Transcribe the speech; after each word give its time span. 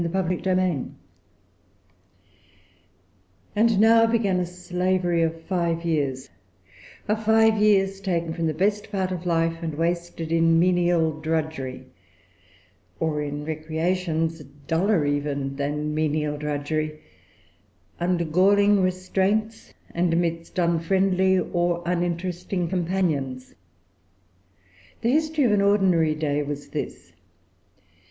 [Pg 0.01 0.09
362] 0.41 0.95
And 3.55 3.79
now 3.79 4.07
began 4.07 4.39
a 4.39 4.47
slavery 4.47 5.21
of 5.21 5.41
five 5.43 5.85
years, 5.85 6.27
of 7.07 7.23
five 7.23 7.55
years 7.59 8.01
taken 8.01 8.33
from 8.33 8.47
the 8.47 8.53
best 8.55 8.91
part 8.91 9.11
of 9.11 9.27
life, 9.27 9.61
and 9.61 9.75
wasted 9.75 10.31
in 10.31 10.57
menial 10.57 11.11
drudgery 11.21 11.85
or 12.99 13.21
in 13.21 13.45
recreations 13.45 14.39
duller 14.65 15.01
than 15.19 15.51
even 15.53 15.93
menial 15.93 16.35
drudgery, 16.35 16.99
under 17.99 18.25
galling 18.25 18.81
restraints 18.81 19.71
and 19.93 20.13
amidst 20.13 20.57
unfriendly 20.57 21.37
or 21.37 21.83
uninteresting 21.85 22.67
companions. 22.67 23.53
The 25.01 25.11
history 25.11 25.43
of 25.43 25.51
an 25.51 25.61
ordinary 25.61 26.15
day 26.15 26.41
was 26.41 26.69
this. 26.69 27.13